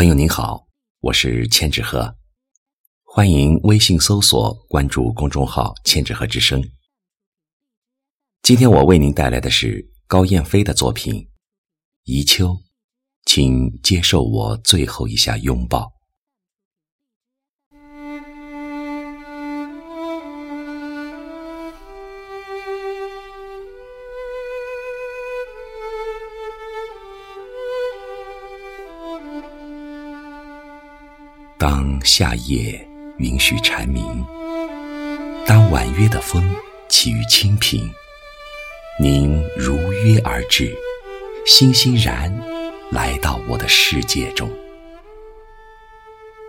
[0.00, 0.66] 朋友您好，
[1.00, 2.16] 我是千纸鹤，
[3.02, 6.66] 欢迎微信搜索关注公众号“千纸鹤之声”。
[8.40, 11.12] 今天我为您带来的是高燕飞的作品
[12.04, 12.46] 《宜秋》，
[13.26, 15.92] 请接受我最后一下拥抱。
[31.60, 34.02] 当夏夜允许蝉鸣，
[35.46, 36.42] 当婉约的风
[36.88, 37.86] 起于清平，
[38.98, 40.74] 您如约而至，
[41.44, 42.34] 欣欣然
[42.90, 44.50] 来到我的世界中。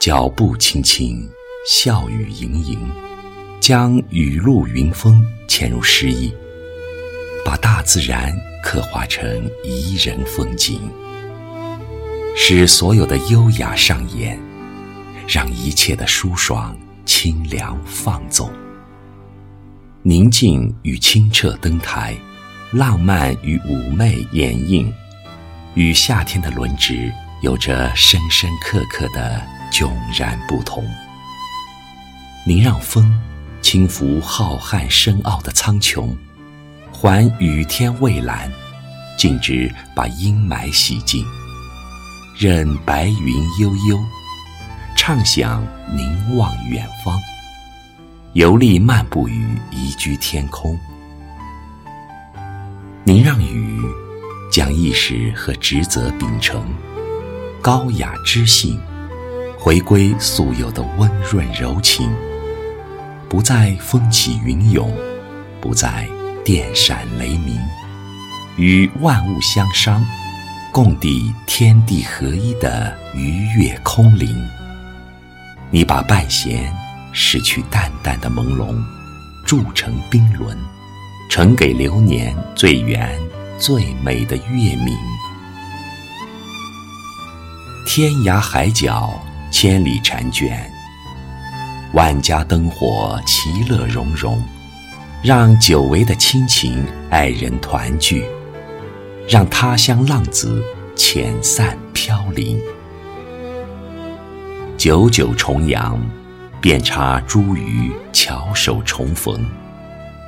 [0.00, 1.30] 脚步轻轻，
[1.70, 2.90] 笑语盈盈，
[3.60, 6.34] 将雨露云风嵌入诗意，
[7.44, 10.80] 把大自然刻画成宜人风景，
[12.36, 14.44] 使所有的优雅上演。
[15.26, 18.48] 让一切的舒爽、清凉放纵，
[20.02, 22.14] 宁静与清澈登台，
[22.72, 24.92] 浪漫与妩媚掩映，
[25.74, 30.84] 与夏天的轮值有着深深刻刻的迥然不同。
[32.46, 33.12] 您让风
[33.60, 36.16] 轻拂浩瀚深奥的苍穹，
[36.92, 38.48] 还雨天蔚蓝，
[39.18, 41.26] 径直把阴霾洗净，
[42.38, 43.98] 任白云悠悠。
[44.96, 47.16] 畅想凝望远方，
[48.32, 50.76] 游历漫步于宜居天空。
[53.04, 53.80] 您让雨
[54.50, 56.64] 将意识和职责秉承，
[57.62, 58.80] 高雅知性，
[59.56, 62.10] 回归素有的温润柔情，
[63.28, 64.92] 不再风起云涌，
[65.60, 66.08] 不再
[66.44, 67.56] 电闪雷鸣，
[68.56, 70.04] 与万物相商，
[70.72, 74.34] 共缔天地合一的愉悦空灵。
[75.70, 76.72] 你把半弦
[77.12, 78.76] 拭去淡淡的朦胧，
[79.44, 80.56] 铸成冰轮，
[81.28, 83.18] 呈给流年最圆
[83.58, 84.96] 最美的月明。
[87.86, 89.12] 天涯海角
[89.50, 90.70] 千里婵娟，
[91.92, 94.40] 万家灯火其乐融融，
[95.22, 98.24] 让久违的亲情爱人团聚，
[99.28, 100.62] 让他乡浪子
[100.94, 102.60] 遣散飘零。
[104.86, 106.00] 九九重阳，
[106.60, 109.44] 遍插茱萸，翘首重逢。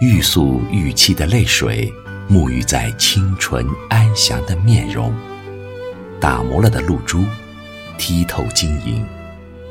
[0.00, 1.88] 欲诉欲泣的泪水，
[2.28, 5.14] 沐浴在清纯安详的面容。
[6.20, 7.22] 打磨了的露珠，
[8.00, 9.06] 剔透晶莹，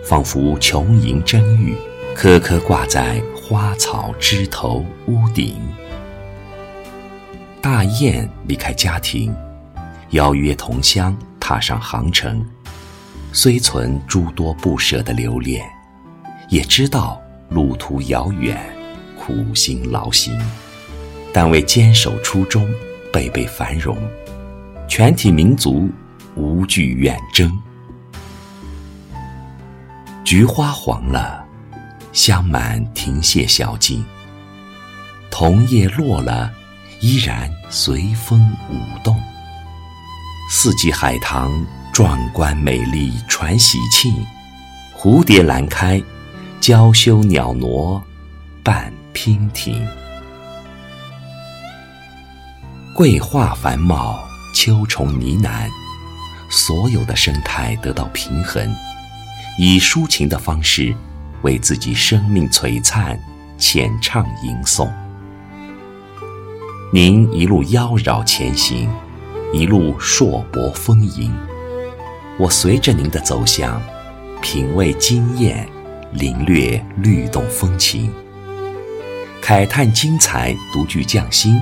[0.05, 1.75] 仿佛琼莹真玉，
[2.15, 5.57] 颗颗挂在花草枝头、屋顶。
[7.59, 9.35] 大雁离开家庭，
[10.11, 12.41] 邀约同乡，踏上航程。
[13.33, 15.63] 虽存诸多不舍的留恋，
[16.49, 18.59] 也知道路途遥远，
[19.15, 20.35] 苦心劳心，
[21.31, 22.67] 但为坚守初衷，
[23.13, 23.95] 倍倍繁荣，
[24.87, 25.87] 全体民族
[26.35, 27.51] 无惧远征。
[30.23, 31.45] 菊花黄了，
[32.11, 34.03] 香满庭榭小径；
[35.29, 36.51] 桐叶落了，
[37.01, 39.15] 依然随风舞动。
[40.49, 41.63] 四季海棠。
[41.97, 44.23] 壮观美丽传喜庆，
[44.95, 45.99] 蝴蝶兰开，
[46.61, 47.99] 娇羞鸟挪，
[48.61, 49.83] 伴娉婷。
[52.93, 54.19] 桂花繁茂，
[54.53, 55.67] 秋虫呢喃，
[56.51, 58.71] 所有的生态得到平衡，
[59.57, 60.95] 以抒情的方式
[61.41, 63.19] 为自己生命璀璨
[63.57, 64.87] 浅唱吟诵。
[66.93, 68.87] 您一路妖娆前行，
[69.51, 71.35] 一路硕博丰盈。
[72.39, 73.81] 我随着您的走向，
[74.43, 75.67] 品味经验，
[76.11, 78.13] 领略律动风情，
[79.41, 81.59] 慨叹精彩独具匠心，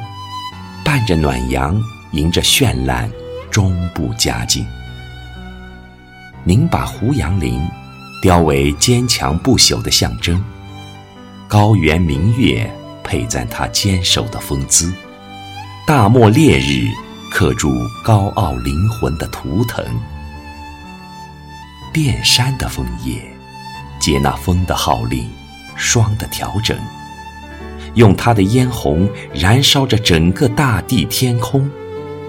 [0.84, 1.82] 伴着暖阳，
[2.12, 3.10] 迎着绚烂，
[3.50, 4.66] 终不佳境。
[6.44, 7.62] 您把胡杨林
[8.22, 10.44] 雕为坚强不朽的象征，
[11.48, 12.70] 高原明月
[13.02, 14.94] 佩赞它坚守的风姿，
[15.88, 16.92] 大漠烈日
[17.32, 17.72] 刻铸
[18.04, 19.82] 高傲灵魂的图腾。
[21.96, 23.22] 遍山的枫叶，
[24.02, 25.30] 接纳风的号令，
[25.78, 26.78] 霜的调整，
[27.94, 31.72] 用它的嫣红燃烧着整个大地天空，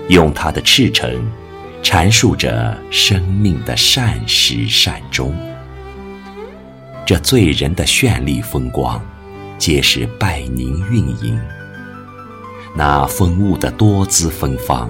[0.08, 1.12] 用它的赤诚
[1.82, 5.34] 阐述着生命的善始善终。
[7.04, 9.04] 这醉人的绚丽风光，
[9.58, 11.36] 皆是拜您运营。
[12.76, 14.88] 那风物的多姿芬芳，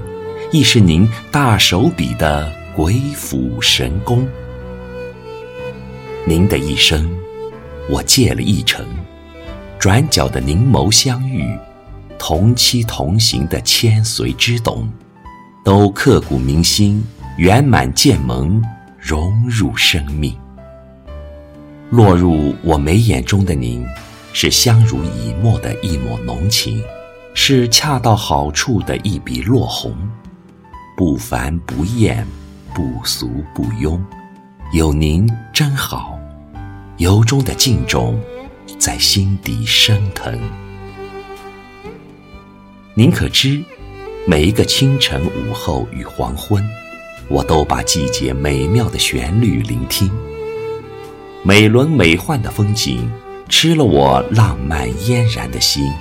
[0.52, 4.28] 亦是您大手笔的鬼斧神工。
[6.28, 7.08] 您的一生，
[7.88, 8.84] 我借了一程；
[9.78, 11.56] 转角的凝眸相遇，
[12.18, 14.88] 同期同行的千随之懂，
[15.64, 17.00] 都刻骨铭心，
[17.38, 18.60] 圆满渐萌，
[18.98, 20.36] 融入生命。
[21.90, 23.86] 落入我眉眼中的您，
[24.32, 26.82] 是相濡以沫的一抹浓情，
[27.34, 29.96] 是恰到好处的一笔落红，
[30.96, 32.26] 不凡不艳，
[32.74, 34.00] 不俗不庸，
[34.72, 36.15] 有您真好，
[36.98, 38.18] 由衷的敬重，
[38.78, 40.40] 在心底升腾。
[42.94, 43.62] 您可知，
[44.26, 46.66] 每一个清晨、午后与黄昏，
[47.28, 50.10] 我都把季节美妙的旋律聆听。
[51.42, 53.12] 美轮美奂的风景，
[53.46, 55.92] 吃了我浪漫嫣然的心，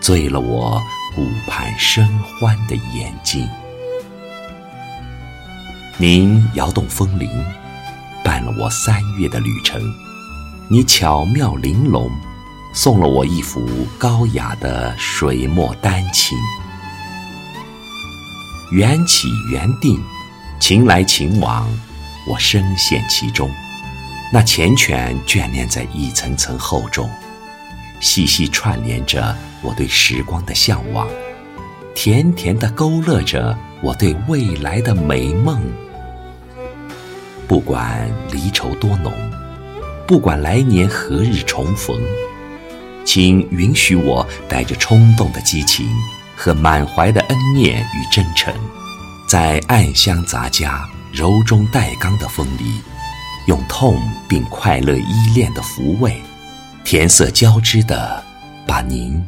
[0.00, 0.80] 醉了我
[1.14, 3.46] 顾盼生欢的眼睛。
[5.98, 7.28] 您摇动风铃，
[8.24, 9.82] 伴了我三月的旅程。
[10.70, 12.10] 你巧妙玲珑，
[12.72, 13.68] 送了我一幅
[13.98, 16.38] 高雅的水墨丹青。
[18.72, 20.02] 缘起缘定，
[20.58, 21.68] 情来情往，
[22.26, 23.50] 我深陷其中。
[24.32, 27.10] 那缱绻眷恋在一层层厚重，
[28.00, 31.06] 细细串联着我对时光的向往，
[31.94, 35.60] 甜甜的勾勒着我对未来的美梦。
[37.46, 39.12] 不管离愁多浓，
[40.06, 41.98] 不管来年何日重逢，
[43.06, 45.86] 请允许我带着冲动的激情
[46.36, 48.54] 和满怀的恩念与真诚，
[49.26, 52.80] 在暗香杂家、柔中带刚的风里。
[53.46, 56.18] 用痛并快乐依恋的抚慰，
[56.82, 58.24] 甜涩交织的，
[58.66, 59.22] 把您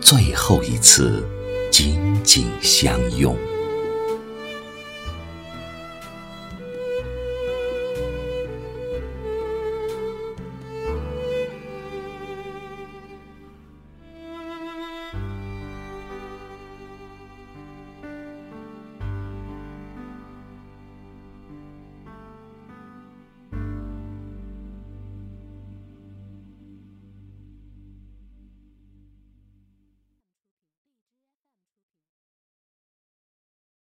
[0.00, 1.24] 最后一次
[1.70, 3.36] 紧紧相拥。